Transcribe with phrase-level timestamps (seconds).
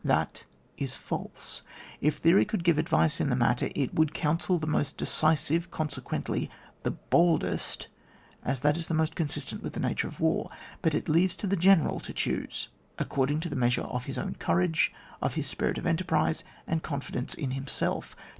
[0.03, 0.45] That
[0.79, 1.61] is false.
[2.01, 6.01] If theory could give advice in the matter, it would counsel the most decisive, conse
[6.01, 6.49] quently
[6.81, 7.87] the boldest,
[8.43, 10.49] as that is most con sistent with the nature of war;
[10.81, 14.33] but it leaves to the general to choose according to the measure of his own
[14.39, 14.91] courage,
[15.21, 18.15] of his spirit of enterprise, and confidence in himself.